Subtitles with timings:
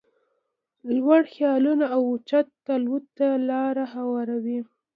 [0.95, 4.59] لوړ خيالونه اوچت الوت ته لاره هواروي.